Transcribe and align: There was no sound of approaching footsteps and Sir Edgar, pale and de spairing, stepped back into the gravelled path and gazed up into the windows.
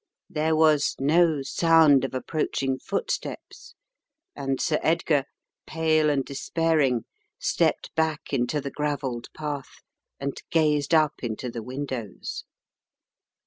There 0.31 0.55
was 0.55 0.95
no 0.99 1.43
sound 1.43 2.03
of 2.03 2.15
approaching 2.15 2.79
footsteps 2.79 3.75
and 4.35 4.59
Sir 4.59 4.79
Edgar, 4.81 5.25
pale 5.67 6.09
and 6.09 6.25
de 6.25 6.33
spairing, 6.33 7.01
stepped 7.37 7.93
back 7.93 8.33
into 8.33 8.59
the 8.59 8.71
gravelled 8.71 9.27
path 9.35 9.83
and 10.19 10.35
gazed 10.49 10.95
up 10.95 11.13
into 11.21 11.51
the 11.51 11.61
windows. 11.61 12.45